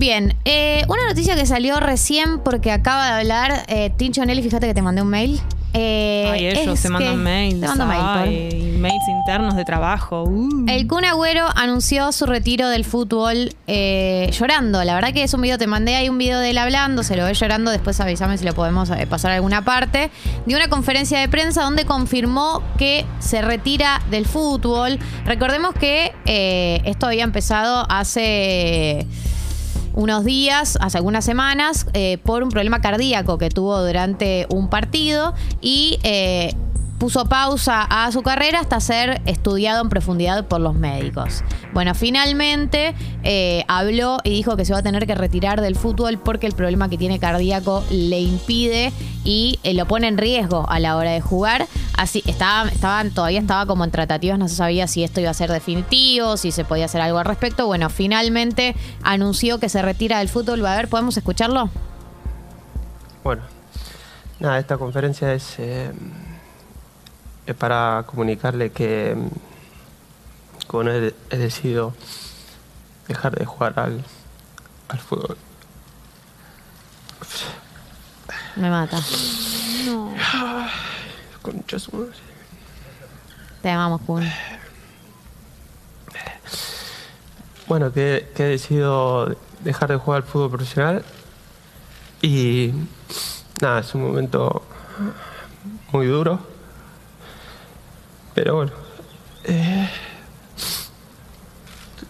Bien, 0.00 0.34
eh, 0.46 0.82
una 0.88 1.06
noticia 1.06 1.36
que 1.36 1.44
salió 1.44 1.78
recién 1.78 2.38
porque 2.38 2.72
acaba 2.72 3.04
de 3.04 3.12
hablar 3.20 3.64
eh, 3.68 3.92
Tincho 3.98 4.24
Nelly, 4.24 4.40
fíjate 4.40 4.66
que 4.66 4.72
te 4.72 4.80
mandé 4.80 5.02
un 5.02 5.08
mail. 5.08 5.38
Eh, 5.74 6.26
Ay, 6.32 6.46
ellos 6.46 6.80
se 6.80 6.88
mandan 6.88 7.22
mails. 7.22 7.60
Te 7.60 7.66
mando 7.66 7.84
mail, 7.84 8.00
Ay, 8.02 8.76
mails 8.78 9.06
internos 9.06 9.56
de 9.56 9.64
trabajo. 9.66 10.24
Uh. 10.24 10.64
El 10.68 10.86
Kun 10.86 11.04
Agüero 11.04 11.48
anunció 11.54 12.12
su 12.12 12.24
retiro 12.24 12.70
del 12.70 12.86
fútbol 12.86 13.54
eh, 13.66 14.30
llorando. 14.32 14.82
La 14.84 14.94
verdad 14.94 15.12
que 15.12 15.22
es 15.22 15.34
un 15.34 15.42
video, 15.42 15.58
te 15.58 15.66
mandé 15.66 15.94
ahí 15.96 16.08
un 16.08 16.16
video 16.16 16.40
de 16.40 16.48
él 16.48 16.56
hablando, 16.56 17.02
se 17.02 17.14
lo 17.14 17.26
ve 17.26 17.34
llorando, 17.34 17.70
después 17.70 18.00
avísame 18.00 18.38
si 18.38 18.46
lo 18.46 18.54
podemos 18.54 18.90
pasar 19.10 19.32
a 19.32 19.34
alguna 19.34 19.66
parte. 19.66 20.10
Dio 20.46 20.56
una 20.56 20.68
conferencia 20.68 21.20
de 21.20 21.28
prensa 21.28 21.62
donde 21.62 21.84
confirmó 21.84 22.62
que 22.78 23.04
se 23.18 23.42
retira 23.42 24.00
del 24.10 24.24
fútbol. 24.24 24.98
Recordemos 25.26 25.74
que 25.74 26.14
eh, 26.24 26.80
esto 26.86 27.06
había 27.06 27.24
empezado 27.24 27.84
hace 27.90 29.06
unos 29.94 30.24
días, 30.24 30.78
hace 30.80 30.98
algunas 30.98 31.24
semanas, 31.24 31.86
eh, 31.94 32.18
por 32.24 32.42
un 32.42 32.50
problema 32.50 32.80
cardíaco 32.80 33.38
que 33.38 33.50
tuvo 33.50 33.80
durante 33.84 34.46
un 34.50 34.68
partido 34.68 35.34
y 35.60 35.98
eh, 36.02 36.54
puso 37.00 37.24
pausa 37.24 37.82
a 37.82 38.12
su 38.12 38.22
carrera 38.22 38.60
hasta 38.60 38.78
ser 38.78 39.22
estudiado 39.24 39.82
en 39.82 39.88
profundidad 39.88 40.46
por 40.46 40.60
los 40.60 40.74
médicos. 40.74 41.42
Bueno, 41.72 41.94
finalmente 41.94 42.94
eh, 43.24 43.64
habló 43.68 44.18
y 44.22 44.30
dijo 44.30 44.54
que 44.54 44.66
se 44.66 44.74
va 44.74 44.80
a 44.80 44.82
tener 44.82 45.06
que 45.06 45.14
retirar 45.14 45.62
del 45.62 45.76
fútbol 45.76 46.18
porque 46.18 46.46
el 46.46 46.52
problema 46.52 46.90
que 46.90 46.98
tiene 46.98 47.18
cardíaco 47.18 47.82
le 47.90 48.20
impide 48.20 48.92
y 49.24 49.58
eh, 49.62 49.72
lo 49.72 49.86
pone 49.86 50.08
en 50.08 50.18
riesgo 50.18 50.68
a 50.68 50.78
la 50.78 50.96
hora 50.96 51.12
de 51.12 51.22
jugar. 51.22 51.66
Así 51.96 52.22
estaba, 52.26 52.68
estaban, 52.68 53.10
todavía 53.12 53.40
estaba 53.40 53.64
como 53.64 53.84
en 53.84 53.90
tratativas, 53.90 54.38
no 54.38 54.48
se 54.48 54.56
sabía 54.56 54.86
si 54.86 55.02
esto 55.02 55.22
iba 55.22 55.30
a 55.30 55.34
ser 55.34 55.50
definitivo, 55.50 56.36
si 56.36 56.52
se 56.52 56.66
podía 56.66 56.84
hacer 56.84 57.00
algo 57.00 57.18
al 57.18 57.24
respecto. 57.24 57.66
Bueno, 57.66 57.88
finalmente 57.88 58.76
anunció 59.02 59.58
que 59.58 59.70
se 59.70 59.80
retira 59.80 60.18
del 60.18 60.28
fútbol. 60.28 60.64
A 60.66 60.76
ver, 60.76 60.88
¿podemos 60.88 61.16
escucharlo? 61.16 61.70
Bueno, 63.24 63.42
nada, 64.38 64.58
esta 64.58 64.76
conferencia 64.76 65.32
es, 65.32 65.54
eh, 65.58 65.92
es 67.50 67.56
para 67.56 68.04
comunicarle 68.06 68.70
que 68.70 69.16
con 70.66 70.88
él 70.88 71.14
he 71.30 71.36
decidido 71.36 71.94
dejar 73.08 73.34
de 73.36 73.44
jugar 73.44 73.78
al, 73.78 74.04
al 74.88 74.98
fútbol. 74.98 75.36
Me 78.56 78.70
mata. 78.70 78.98
Concha 81.42 81.78
su 81.78 81.96
madre. 81.96 82.12
Te 83.62 83.70
amamos, 83.70 84.00
Kun. 84.02 84.30
Bueno, 87.66 87.92
que, 87.92 88.30
que 88.34 88.44
he 88.44 88.48
decidido 88.48 89.36
dejar 89.60 89.90
de 89.90 89.96
jugar 89.96 90.22
al 90.22 90.28
fútbol 90.28 90.50
profesional 90.50 91.04
y 92.22 92.72
nada, 93.60 93.80
es 93.80 93.94
un 93.94 94.02
momento 94.02 94.62
muy 95.92 96.06
duro, 96.06 96.40
pero 98.42 98.56
bueno, 98.56 98.72
eh, 99.44 99.86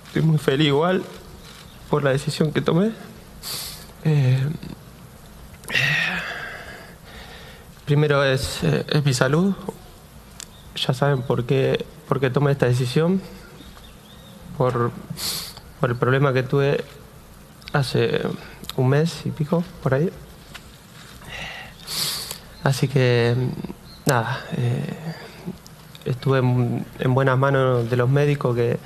estoy 0.07 0.23
muy 0.23 0.39
feliz 0.39 0.69
igual 0.69 1.03
por 1.89 2.05
la 2.05 2.11
decisión 2.11 2.53
que 2.53 2.61
tomé. 2.61 2.93
Eh, 4.05 4.39
primero 7.85 8.23
es, 8.23 8.63
eh, 8.63 8.87
es 8.89 9.05
mi 9.05 9.13
salud, 9.13 9.57
ya 10.77 10.95
saben 10.95 11.23
por 11.23 11.47
qué, 11.47 11.85
por 12.07 12.21
qué 12.21 12.31
tomé 12.31 12.53
esta 12.53 12.67
decisión 12.67 13.21
por, 14.57 14.93
por 15.81 15.91
el 15.91 15.97
problema 15.97 16.33
que 16.33 16.45
tuve 16.45 16.85
hace 17.73 18.23
un 18.77 18.89
mes 18.89 19.23
y 19.27 19.31
pico, 19.31 19.65
por 19.83 19.95
ahí. 19.95 20.13
Así 22.63 22.87
que, 22.87 23.35
nada, 24.07 24.45
eh, 24.57 24.95
estuve 26.05 26.39
en, 26.39 26.85
en 26.99 27.15
buenas 27.15 27.39
manos 27.39 27.89
de 27.89 27.97
los 27.97 28.09
médicos 28.09 28.57
que, 28.57 28.79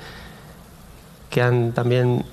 que 1.29 1.41
han 1.41 1.73
también 1.73 2.25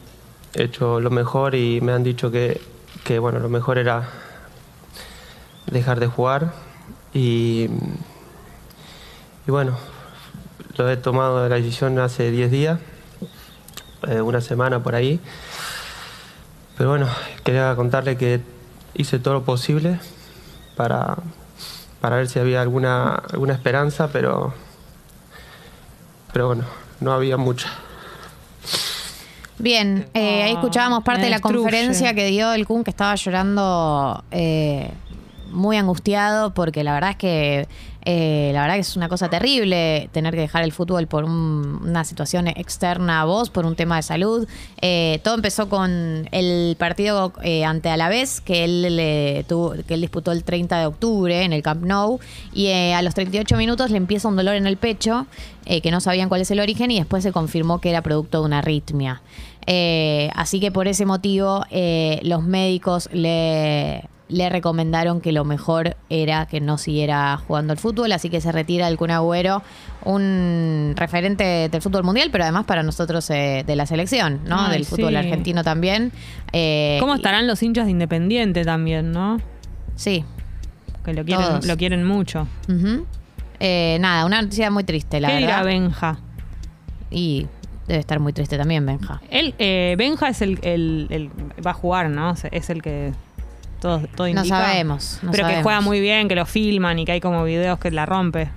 hecho 0.54 1.00
lo 1.00 1.10
mejor 1.10 1.54
y 1.54 1.81
me 1.81 1.93
han 1.93 2.03
dicho 2.03 2.31
que, 2.31 2.60
que 3.04 3.19
bueno, 3.19 3.38
lo 3.38 3.48
mejor 3.48 3.78
era 3.78 4.09
dejar 5.66 6.00
de 6.00 6.06
jugar 6.06 6.53
y, 7.15 7.69
y 9.47 9.50
bueno, 9.50 9.76
lo 10.76 10.91
he 10.91 10.97
tomado 10.97 11.49
la 11.49 11.56
decisión 11.56 11.99
hace 11.99 12.31
10 12.31 12.50
días 12.50 12.78
eh, 14.09 14.20
una 14.20 14.41
semana 14.41 14.82
por 14.82 14.94
ahí. 14.94 15.20
Pero 16.76 16.91
bueno, 16.91 17.09
quería 17.44 17.75
contarle 17.76 18.16
que 18.16 18.41
hice 18.94 19.19
todo 19.19 19.34
lo 19.34 19.43
posible 19.44 20.00
para, 20.76 21.16
para 22.00 22.16
ver 22.16 22.28
si 22.28 22.38
había 22.38 22.62
alguna, 22.62 23.14
alguna 23.14 23.53
esperanza, 23.53 24.09
pero, 24.12 24.54
pero 26.32 26.47
bueno, 26.48 26.65
no 27.00 27.12
había 27.12 27.37
mucha. 27.37 27.69
Bien, 29.59 30.09
eh, 30.15 30.43
ahí 30.43 30.50
Ah, 30.53 30.54
escuchábamos 30.54 31.04
parte 31.04 31.22
de 31.22 31.31
la 31.31 31.37
destruye. 31.37 31.59
conferencia 31.62 32.15
que 32.15 32.26
dio 32.26 32.53
el 32.53 32.66
Kun, 32.66 32.82
que 32.82 32.91
estaba 32.91 33.15
llorando 33.15 34.25
eh, 34.32 34.91
muy 35.52 35.76
angustiado, 35.76 36.52
porque 36.54 36.82
la 36.84 36.94
verdad 36.94 37.10
es 37.10 37.16
que 37.16 37.68
eh, 38.04 38.50
la 38.52 38.62
verdad 38.62 38.74
que 38.74 38.80
es 38.80 38.96
una 38.96 39.08
cosa 39.08 39.30
terrible 39.30 40.08
tener 40.10 40.34
que 40.34 40.40
dejar 40.40 40.64
el 40.64 40.72
fútbol 40.72 41.06
por 41.06 41.22
un- 41.22 41.78
una 41.84 42.02
situación 42.02 42.48
externa 42.48 43.20
a 43.20 43.24
vos, 43.26 43.48
por 43.48 43.64
un 43.64 43.76
tema 43.76 43.94
de 43.94 44.02
salud. 44.02 44.48
Eh, 44.80 45.20
todo 45.22 45.36
empezó 45.36 45.68
con 45.68 46.28
el 46.32 46.74
partido 46.80 47.32
eh, 47.44 47.64
ante 47.64 47.90
Alavés, 47.90 48.40
que 48.40 48.64
él, 48.64 48.96
le 48.96 49.44
que 49.86 49.94
él 49.94 50.00
disputó 50.00 50.32
el 50.32 50.42
30 50.42 50.80
de 50.80 50.86
octubre 50.86 51.44
en 51.44 51.52
el 51.52 51.62
Camp 51.62 51.84
Nou, 51.84 52.19
y 52.52 52.72
a 52.72 53.00
los 53.02 53.14
38 53.14 53.56
minutos 53.56 53.90
le 53.92 53.98
empieza 53.98 54.26
un 54.26 54.34
dolor 54.34 54.56
en 54.56 54.66
el 54.66 54.78
pecho, 54.78 55.26
que 55.64 55.90
no 55.92 56.00
sabían 56.00 56.28
cuál 56.28 56.40
es 56.40 56.50
el 56.50 56.58
origen, 56.58 56.90
y 56.90 56.98
después 56.98 57.22
se 57.22 57.30
confirmó 57.30 57.80
que 57.80 57.90
era 57.90 58.02
producto 58.02 58.40
de 58.40 58.46
una 58.46 58.58
arritmia. 58.58 59.22
Así 60.34 60.58
que 60.58 60.72
por 60.72 60.88
ese 60.88 61.06
motivo 61.06 61.64
los 62.22 62.42
médicos 62.42 63.08
le, 63.12 64.08
le 64.28 64.49
recomendaron 64.49 65.21
que 65.21 65.31
lo 65.33 65.44
mejor 65.44 65.97
era 66.09 66.47
que 66.47 66.60
no 66.60 66.78
siguiera 66.78 67.37
jugando 67.47 67.72
al 67.72 67.78
fútbol, 67.78 68.12
así 68.12 68.31
que 68.31 68.41
se 68.41 68.50
retira 68.53 68.88
el 68.88 68.97
Kun 68.97 69.10
Agüero, 69.10 69.62
un 70.05 70.94
referente 70.97 71.69
del 71.71 71.83
fútbol 71.83 72.03
mundial, 72.05 72.31
pero 72.32 72.44
además 72.44 72.65
para 72.65 72.82
nosotros 72.82 73.28
eh, 73.31 73.62
de 73.66 73.77
la 73.77 73.84
selección, 73.87 74.41
¿no? 74.47 74.61
Ay, 74.61 74.72
del 74.72 74.84
fútbol 74.87 75.11
sí. 75.11 75.16
argentino 75.16 75.62
también. 75.65 76.12
Eh, 76.53 76.97
¿Cómo 77.00 77.15
estarán 77.15 77.47
los 77.47 77.62
hinchas 77.62 77.84
de 77.87 77.91
Independiente 77.91 78.65
también, 78.65 79.12
no? 79.12 79.38
Sí. 79.97 80.25
Que 81.05 81.12
lo 81.15 81.25
quieren, 81.25 81.44
Todos. 81.47 81.66
lo 81.66 81.77
quieren 81.77 82.05
mucho. 82.06 82.47
Eh, 83.61 83.99
nada, 84.00 84.25
una 84.25 84.41
noticia 84.43 84.71
muy 84.71 84.84
triste, 84.84 85.21
la 85.21 85.28
¿Qué 85.28 85.37
dirá 85.38 85.62
verdad. 85.62 85.65
Benja? 85.65 86.19
Y 87.11 87.47
debe 87.87 88.00
estar 88.00 88.19
muy 88.21 88.32
triste 88.32 88.56
también, 88.56 88.84
Benja. 88.87 89.21
Él, 89.31 89.55
eh, 89.59 89.94
Benja 89.99 90.28
es 90.28 90.43
el, 90.43 90.59
el- 90.62 91.06
el- 91.11 91.31
va 91.65 91.72
a 91.72 91.75
jugar, 91.75 92.09
¿no? 92.11 92.34
Es 92.50 92.71
el 92.71 92.82
que 92.82 93.12
todo, 93.82 94.06
todo 94.15 94.32
No 94.32 94.44
sabemos, 94.44 95.19
no 95.22 95.32
Pero 95.32 95.48
que 95.48 95.60
juega 95.60 95.81
muy 95.81 96.00
bien, 96.00 96.28
que 96.28 96.37
lo 96.37 96.47
filman 96.47 97.00
y 97.00 97.04
que 97.04 97.12
hay 97.12 97.20
como 97.20 97.43
videos 97.43 97.81
que 97.81 97.91
la 97.91 98.06
rompe. 98.06 98.48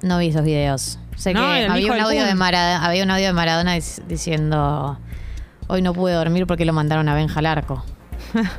No 0.00 0.18
vi 0.18 0.28
esos 0.28 0.42
videos. 0.42 0.98
Sé 1.14 1.34
No, 1.34 1.40
que 1.40 1.66
había 1.66 1.92
un, 1.92 2.00
audio 2.00 2.24
de 2.24 2.34
Maradona, 2.34 2.84
había 2.86 3.04
un 3.04 3.10
audio 3.10 3.26
de 3.26 3.32
Maradona 3.34 3.76
dic- 3.76 4.02
diciendo 4.06 4.98
hoy 5.66 5.82
no 5.82 5.92
pude 5.92 6.14
dormir 6.14 6.46
porque 6.46 6.64
lo 6.64 6.72
mandaron 6.72 7.06
a 7.10 7.14
Benja 7.14 7.38
al 7.38 7.46
arco. 7.46 7.84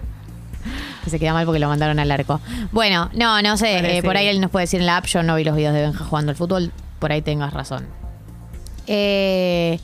que 1.03 1.09
se 1.09 1.18
queda 1.18 1.34
mal 1.34 1.46
porque 1.46 1.59
lo 1.59 1.68
mandaron 1.68 1.97
al 1.97 2.12
arco. 2.12 2.40
Bueno, 2.72 3.09
no, 3.16 3.41
no 3.41 3.58
sé. 3.58 3.97
Eh, 3.97 4.03
por 4.03 4.18
ahí 4.18 4.28
él 4.28 4.40
nos 4.40 4.52
puede 4.52 4.64
decir 4.64 4.79
en 4.79 4.85
la 4.85 4.97
app. 4.97 5.06
Yo 5.06 5.24
no 5.24 5.35
vi 5.35 5.44
los 5.44 5.56
videos 5.56 5.74
de 5.74 5.81
Benja 5.81 6.06
jugando 6.06 6.29
al 6.29 6.35
fútbol. 6.35 6.72
Por 7.00 7.12
ahí 7.12 7.24
tengas 7.24 7.53
razón. 7.53 7.88
Eh, 8.85 9.79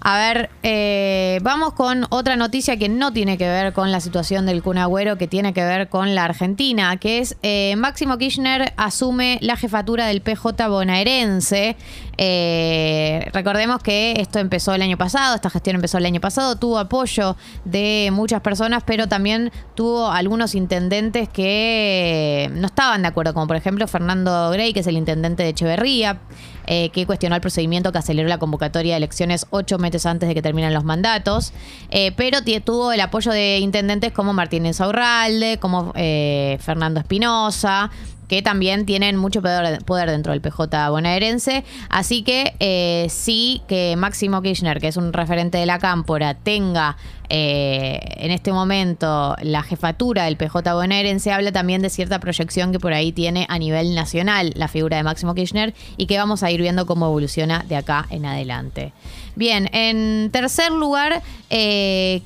a 0.00 0.16
ver, 0.16 0.50
eh, 0.62 1.40
vamos 1.42 1.72
con 1.72 2.06
otra 2.10 2.36
noticia 2.36 2.76
que 2.76 2.88
no 2.88 3.12
tiene 3.12 3.36
que 3.36 3.48
ver 3.48 3.72
con 3.72 3.90
la 3.90 4.00
situación 4.00 4.46
del 4.46 4.62
Kun 4.62 4.78
Agüero, 4.78 5.18
que 5.18 5.26
tiene 5.26 5.52
que 5.52 5.64
ver 5.64 5.88
con 5.88 6.14
la 6.14 6.24
Argentina, 6.24 6.96
que 6.98 7.18
es 7.18 7.36
eh, 7.42 7.74
Máximo 7.76 8.16
Kirchner 8.16 8.72
asume 8.76 9.38
la 9.40 9.56
jefatura 9.56 10.06
del 10.06 10.20
PJ 10.20 10.68
bonaerense. 10.68 11.76
Eh, 12.16 13.28
recordemos 13.32 13.82
que 13.82 14.14
esto 14.18 14.38
empezó 14.38 14.72
el 14.74 14.82
año 14.82 14.96
pasado, 14.96 15.34
esta 15.34 15.50
gestión 15.50 15.76
empezó 15.76 15.98
el 15.98 16.06
año 16.06 16.20
pasado, 16.20 16.56
tuvo 16.56 16.78
apoyo 16.78 17.36
de 17.64 18.10
muchas 18.12 18.40
personas, 18.40 18.84
pero 18.86 19.08
también 19.08 19.50
tuvo 19.74 20.10
algunos 20.10 20.54
intendentes 20.54 21.28
que 21.28 22.50
no 22.54 22.66
estaban 22.66 23.02
de 23.02 23.08
acuerdo, 23.08 23.34
como 23.34 23.48
por 23.48 23.56
ejemplo 23.56 23.86
Fernando 23.88 24.50
Grey, 24.50 24.72
que 24.72 24.80
es 24.80 24.86
el 24.86 24.96
intendente 24.96 25.42
de 25.42 25.50
Echeverría, 25.50 26.20
que 26.66 27.04
cuestionó 27.06 27.34
el 27.34 27.40
procedimiento 27.40 27.92
que 27.92 27.98
aceleró 27.98 28.28
la 28.28 28.36
convocatoria 28.36 28.92
de 28.92 28.98
elecciones 28.98 29.46
ocho 29.48 29.78
meses 29.78 29.87
antes 30.06 30.28
de 30.28 30.34
que 30.34 30.42
terminen 30.42 30.74
los 30.74 30.84
mandatos, 30.84 31.52
eh, 31.90 32.12
pero 32.16 32.42
tuvo 32.60 32.92
el 32.92 33.00
apoyo 33.00 33.32
de 33.32 33.58
intendentes 33.58 34.12
como 34.12 34.32
Martínez 34.32 34.80
Aurralde, 34.80 35.58
como 35.58 35.92
eh, 35.96 36.58
Fernando 36.60 37.00
Espinosa, 37.00 37.90
que 38.28 38.42
también 38.42 38.86
tienen 38.86 39.16
mucho 39.16 39.40
poder, 39.42 40.10
dentro 40.10 40.32
del 40.32 40.40
PJ 40.40 40.90
bonaerense. 40.90 41.64
Así 41.88 42.22
que 42.22 42.54
eh, 42.60 43.06
sí 43.08 43.62
que 43.66 43.96
Máximo 43.96 44.42
Kirchner, 44.42 44.80
que 44.80 44.88
es 44.88 44.96
un 44.96 45.12
referente 45.12 45.58
de 45.58 45.66
la 45.66 45.78
cámpora, 45.78 46.34
tenga 46.34 46.96
eh, 47.30 47.98
en 48.16 48.30
este 48.30 48.52
momento 48.52 49.36
la 49.42 49.62
jefatura 49.62 50.24
del 50.24 50.36
PJ 50.36 50.72
bonaerense, 50.74 51.32
habla 51.32 51.52
también 51.52 51.82
de 51.82 51.90
cierta 51.90 52.20
proyección 52.20 52.72
que 52.72 52.78
por 52.78 52.92
ahí 52.92 53.12
tiene 53.12 53.46
a 53.48 53.58
nivel 53.58 53.94
nacional 53.94 54.52
la 54.56 54.68
figura 54.68 54.96
de 54.98 55.02
Máximo 55.02 55.34
Kirchner 55.34 55.74
y 55.96 56.06
que 56.06 56.18
vamos 56.18 56.42
a 56.42 56.50
ir 56.50 56.60
viendo 56.60 56.86
cómo 56.86 57.06
evoluciona 57.06 57.64
de 57.68 57.76
acá 57.76 58.06
en 58.10 58.26
adelante. 58.26 58.92
Bien, 59.36 59.68
en 59.72 60.30
tercer 60.32 60.72
lugar, 60.72 61.22
eh, 61.50 62.22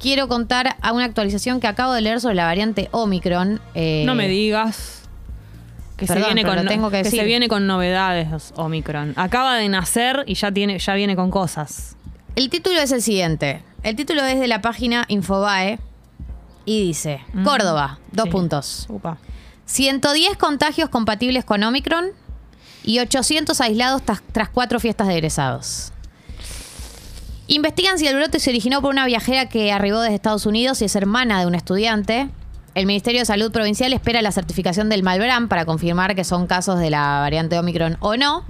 quiero 0.00 0.28
contar 0.28 0.76
a 0.80 0.92
una 0.92 1.04
actualización 1.04 1.60
que 1.60 1.66
acabo 1.66 1.92
de 1.92 2.00
leer 2.02 2.20
sobre 2.20 2.34
la 2.36 2.44
variante 2.44 2.88
Omicron. 2.92 3.60
eh, 3.74 4.02
No 4.06 4.14
me 4.14 4.28
digas. 4.28 5.01
Que, 6.02 6.06
Perdón, 6.14 6.24
se, 6.28 6.34
viene 6.34 6.44
con, 6.44 6.66
tengo 6.66 6.90
que 6.90 7.02
que 7.02 7.10
se 7.10 7.24
viene 7.24 7.48
con 7.48 7.66
novedades 7.66 8.52
Omicron. 8.56 9.14
Acaba 9.16 9.56
de 9.56 9.68
nacer 9.68 10.24
y 10.26 10.34
ya 10.34 10.52
tiene 10.52 10.78
ya 10.78 10.94
viene 10.94 11.16
con 11.16 11.30
cosas. 11.30 11.96
El 12.36 12.50
título 12.50 12.80
es 12.80 12.92
el 12.92 13.02
siguiente. 13.02 13.62
El 13.82 13.96
título 13.96 14.24
es 14.24 14.38
de 14.40 14.46
la 14.48 14.62
página 14.62 15.04
Infobae 15.08 15.78
y 16.64 16.84
dice, 16.86 17.20
Córdoba, 17.44 17.98
dos 18.12 18.24
Sí. 18.24 18.30
puntos. 18.30 18.86
Upa. 18.88 19.18
110 19.66 20.36
contagios 20.36 20.88
compatibles 20.88 21.44
con 21.44 21.62
Omicron 21.62 22.06
y 22.84 22.98
800 23.00 23.60
aislados 23.60 24.02
tras, 24.02 24.22
tras 24.32 24.48
cuatro 24.48 24.80
fiestas 24.80 25.08
de 25.08 25.14
egresados. 25.14 25.92
Investigan 27.48 27.98
si 27.98 28.06
el 28.06 28.16
brote 28.16 28.38
se 28.38 28.50
originó 28.50 28.80
por 28.80 28.90
una 28.90 29.04
viajera 29.06 29.48
que 29.48 29.72
arribó 29.72 30.00
desde 30.00 30.14
Estados 30.14 30.46
Unidos 30.46 30.80
y 30.80 30.86
es 30.86 30.96
hermana 30.96 31.40
de 31.40 31.46
un 31.46 31.54
estudiante. 31.54 32.28
El 32.74 32.86
Ministerio 32.86 33.20
de 33.20 33.26
Salud 33.26 33.52
Provincial 33.52 33.92
espera 33.92 34.22
la 34.22 34.32
certificación 34.32 34.88
del 34.88 35.02
Malbrán 35.02 35.48
para 35.48 35.66
confirmar 35.66 36.14
que 36.14 36.24
son 36.24 36.46
casos 36.46 36.78
de 36.78 36.88
la 36.88 37.18
variante 37.20 37.58
Omicron 37.58 37.98
o 38.00 38.16
no. 38.16 38.44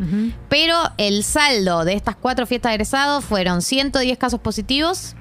Pero 0.48 0.76
el 0.96 1.24
saldo 1.24 1.84
de 1.84 1.94
estas 1.94 2.14
cuatro 2.14 2.46
fiestas 2.46 2.70
de 2.70 2.74
egresados 2.74 3.24
fueron 3.24 3.62
110 3.62 4.16
casos 4.18 4.38
positivos 4.40 5.16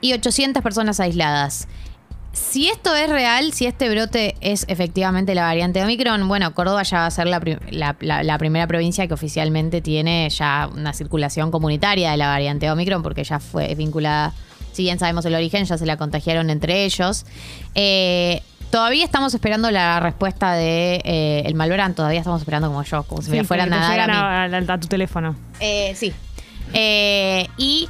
y 0.00 0.12
800 0.12 0.62
personas 0.62 1.00
aisladas. 1.00 1.66
Si 2.32 2.68
esto 2.68 2.94
es 2.96 3.08
real, 3.08 3.52
si 3.52 3.66
este 3.66 3.88
brote 3.88 4.34
es 4.40 4.64
efectivamente 4.68 5.34
la 5.36 5.42
variante 5.42 5.82
Omicron, 5.82 6.26
bueno, 6.26 6.52
Córdoba 6.52 6.82
ya 6.82 6.98
va 6.98 7.06
a 7.06 7.10
ser 7.12 7.28
la, 7.28 7.38
pri- 7.40 7.58
la- 7.70 7.96
la- 8.00 8.24
la 8.24 8.38
primera 8.38 8.66
provincia 8.66 9.06
que 9.06 9.14
oficialmente 9.14 9.80
tiene 9.80 10.28
ya 10.30 10.68
una 10.72 10.92
circulación 10.92 11.52
comunitaria 11.52 12.10
de 12.10 12.16
la 12.16 12.26
variante 12.28 12.68
Omicron, 12.70 13.04
porque 13.04 13.22
ya 13.22 13.38
fue 13.38 13.72
vinculada, 13.76 14.32
si 14.74 14.82
bien 14.82 14.98
sabemos 14.98 15.24
el 15.24 15.34
origen, 15.34 15.64
ya 15.64 15.78
se 15.78 15.86
la 15.86 15.96
contagiaron 15.96 16.50
entre 16.50 16.84
ellos. 16.84 17.24
Eh, 17.74 18.42
todavía 18.70 19.04
estamos 19.04 19.32
esperando 19.34 19.70
la 19.70 20.00
respuesta 20.00 20.52
de 20.54 21.00
eh, 21.04 21.42
el 21.46 21.54
Malverán, 21.54 21.94
todavía 21.94 22.18
estamos 22.20 22.40
esperando 22.42 22.68
como 22.68 22.82
yo, 22.82 23.02
como 23.04 23.22
si 23.22 23.30
me 23.30 23.40
Sí, 23.40 23.44
fueran 23.46 23.70
que 23.70 23.74
a 23.76 23.78
dar 23.78 24.10
a 24.10 24.42
a, 24.44 24.74
a- 24.74 24.78
tu 24.80 24.88
teléfono. 24.88 25.34
Eh, 25.60 25.94
sí. 25.96 26.12
Y 27.56 27.88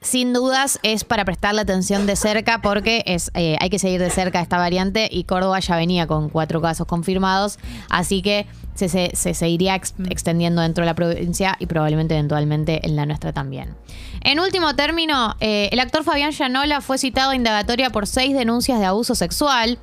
sin 0.00 0.32
dudas 0.32 0.78
es 0.82 1.04
para 1.04 1.24
prestarle 1.24 1.62
atención 1.62 2.06
de 2.06 2.16
cerca 2.16 2.60
porque 2.60 3.02
es 3.06 3.30
eh, 3.34 3.56
hay 3.60 3.70
que 3.70 3.78
seguir 3.78 4.00
de 4.00 4.10
cerca 4.10 4.40
esta 4.40 4.58
variante 4.58 5.08
y 5.10 5.24
Córdoba 5.24 5.58
ya 5.60 5.76
venía 5.76 6.06
con 6.06 6.28
cuatro 6.28 6.60
casos 6.60 6.86
confirmados, 6.86 7.58
así 7.88 8.22
que 8.22 8.46
se, 8.74 8.88
se- 8.88 9.10
se 9.14 9.32
seguiría 9.34 9.74
ex- 9.74 9.94
extendiendo 10.10 10.60
dentro 10.62 10.82
de 10.82 10.86
la 10.86 10.94
provincia 10.94 11.56
y 11.58 11.66
probablemente 11.66 12.14
eventualmente 12.14 12.86
en 12.86 12.94
la 12.94 13.06
nuestra 13.06 13.32
también. 13.32 13.74
En 14.20 14.38
último 14.38 14.74
término, 14.76 15.34
eh, 15.40 15.68
el 15.72 15.80
actor 15.80 16.04
Fabián 16.04 16.32
Llanola 16.32 16.80
fue 16.80 16.98
citado 16.98 17.30
a 17.30 17.36
indagatoria 17.36 17.90
por 17.90 18.06
seis 18.06 18.34
denuncias 18.36 18.78
de 18.78 18.84
abuso 18.86 19.14
sexual. 19.14 19.78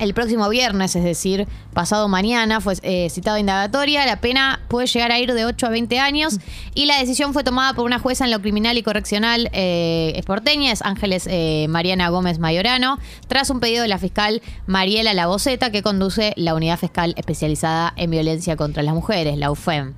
El 0.00 0.14
próximo 0.14 0.48
viernes, 0.48 0.96
es 0.96 1.04
decir, 1.04 1.46
pasado 1.74 2.08
mañana, 2.08 2.60
fue 2.62 2.74
eh, 2.82 3.08
citado 3.10 3.36
a 3.36 3.40
indagatoria. 3.40 4.06
La 4.06 4.16
pena 4.20 4.60
puede 4.68 4.86
llegar 4.86 5.12
a 5.12 5.18
ir 5.18 5.34
de 5.34 5.44
8 5.44 5.66
a 5.66 5.68
20 5.68 5.98
años 6.00 6.38
y 6.74 6.86
la 6.86 6.98
decisión 6.98 7.34
fue 7.34 7.44
tomada 7.44 7.74
por 7.74 7.84
una 7.84 7.98
jueza 7.98 8.24
en 8.24 8.30
lo 8.30 8.40
criminal 8.40 8.78
y 8.78 8.82
correccional 8.82 9.50
eh, 9.52 10.14
es 10.16 10.24
porteña, 10.24 10.72
es 10.72 10.80
Ángeles 10.82 11.28
eh, 11.30 11.66
Mariana 11.68 12.08
Gómez 12.08 12.38
Mayorano, 12.38 12.98
tras 13.28 13.50
un 13.50 13.60
pedido 13.60 13.82
de 13.82 13.88
la 13.88 13.98
fiscal 13.98 14.40
Mariela 14.66 15.12
Laboceta, 15.12 15.70
que 15.70 15.82
conduce 15.82 16.32
la 16.36 16.54
unidad 16.54 16.78
fiscal 16.78 17.14
especializada 17.18 17.92
en 17.96 18.10
violencia 18.10 18.56
contra 18.56 18.82
las 18.82 18.94
mujeres, 18.94 19.36
la 19.36 19.50
UFEM. 19.50 19.92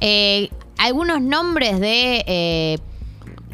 Eh, 0.00 0.50
algunos 0.78 1.20
nombres 1.22 1.78
de... 1.78 2.24
eh, 2.26 2.78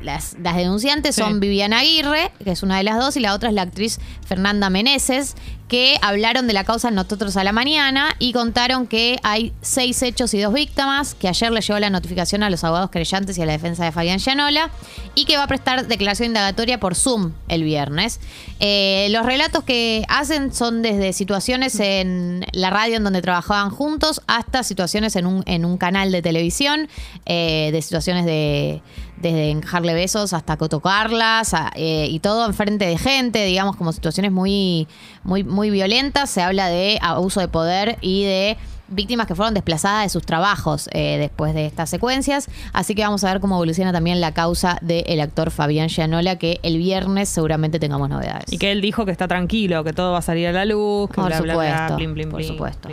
las, 0.02 0.34
las 0.42 0.56
denunciantes 0.56 1.14
Sí. 1.14 1.20
son 1.20 1.40
Viviana 1.40 1.80
Aguirre, 1.80 2.32
que 2.42 2.52
es 2.52 2.62
una 2.62 2.78
de 2.78 2.84
las 2.84 2.98
dos, 2.98 3.18
y 3.18 3.20
la 3.20 3.34
otra 3.34 3.50
es 3.50 3.54
la 3.54 3.60
actriz 3.60 4.00
Fernanda 4.26 4.70
Meneses, 4.70 5.36
que 5.70 5.96
hablaron 6.02 6.48
de 6.48 6.52
la 6.52 6.64
causa 6.64 6.90
Nosotros 6.90 7.36
a 7.36 7.44
la 7.44 7.52
Mañana 7.52 8.16
y 8.18 8.32
contaron 8.32 8.88
que 8.88 9.20
hay 9.22 9.52
seis 9.62 10.02
hechos 10.02 10.34
y 10.34 10.40
dos 10.40 10.52
víctimas, 10.52 11.14
que 11.14 11.28
ayer 11.28 11.52
le 11.52 11.60
llegó 11.60 11.78
la 11.78 11.90
notificación 11.90 12.42
a 12.42 12.50
los 12.50 12.64
abogados 12.64 12.90
creyentes 12.90 13.38
y 13.38 13.42
a 13.42 13.46
la 13.46 13.52
defensa 13.52 13.84
de 13.84 13.92
Fabián 13.92 14.18
Llanola, 14.18 14.70
y 15.14 15.26
que 15.26 15.36
va 15.36 15.44
a 15.44 15.46
prestar 15.46 15.86
declaración 15.86 16.26
indagatoria 16.26 16.80
por 16.80 16.96
Zoom 16.96 17.32
el 17.48 17.62
viernes. 17.62 18.18
Eh, 18.58 19.06
los 19.12 19.24
relatos 19.24 19.62
que 19.62 20.04
hacen 20.08 20.52
son 20.52 20.82
desde 20.82 21.12
situaciones 21.12 21.78
en 21.78 22.44
la 22.52 22.70
radio 22.70 22.96
en 22.96 23.04
donde 23.04 23.22
trabajaban 23.22 23.70
juntos 23.70 24.22
hasta 24.26 24.64
situaciones 24.64 25.14
en 25.14 25.26
un, 25.26 25.44
en 25.46 25.64
un 25.64 25.78
canal 25.78 26.10
de 26.10 26.20
televisión, 26.20 26.88
eh, 27.26 27.70
de 27.72 27.80
situaciones 27.80 28.24
de 28.24 28.82
desde 29.20 29.50
enjarle 29.50 29.92
besos 29.92 30.32
hasta 30.32 30.56
tocarlas 30.56 31.52
a- 31.52 31.70
eh, 31.74 32.06
y 32.10 32.20
todo 32.20 32.46
enfrente 32.46 32.86
de 32.86 32.96
gente, 32.96 33.44
digamos, 33.44 33.76
como 33.76 33.92
situaciones 33.92 34.32
muy, 34.32 34.88
muy 35.24 35.44
violentas. 35.68 36.30
Se 36.30 36.40
habla 36.40 36.68
de 36.68 36.98
abuso 37.02 37.40
de 37.40 37.48
poder 37.48 37.98
y 38.00 38.24
de 38.24 38.56
víctimas 38.90 39.26
que 39.26 39.34
fueron 39.34 39.54
desplazadas 39.54 40.04
de 40.04 40.08
sus 40.08 40.24
trabajos 40.24 40.88
eh, 40.92 41.16
después 41.18 41.54
de 41.54 41.66
estas 41.66 41.88
secuencias. 41.88 42.48
Así 42.72 42.94
que 42.94 43.02
vamos 43.02 43.24
a 43.24 43.32
ver 43.32 43.40
cómo 43.40 43.56
evoluciona 43.56 43.92
también 43.92 44.20
la 44.20 44.32
causa 44.34 44.78
del 44.82 45.20
actor 45.20 45.50
Fabián 45.50 45.88
Gianola, 45.88 46.36
que 46.36 46.60
el 46.62 46.78
viernes 46.78 47.28
seguramente 47.28 47.78
tengamos 47.78 48.08
novedades. 48.08 48.52
Y 48.52 48.58
que 48.58 48.72
él 48.72 48.80
dijo 48.80 49.04
que 49.06 49.12
está 49.12 49.28
tranquilo, 49.28 49.84
que 49.84 49.92
todo 49.92 50.12
va 50.12 50.18
a 50.18 50.22
salir 50.22 50.48
a 50.48 50.52
la 50.52 50.64
luz, 50.64 51.08
que 51.08 51.16
Por 51.16 51.26
bla, 51.26 51.40
bla, 51.40 51.54
bla, 51.54 51.72
supuesto, 51.78 51.96
blin, 51.96 52.14
blin, 52.14 52.28
por 52.28 52.38
blin, 52.38 52.48
supuesto. 52.48 52.88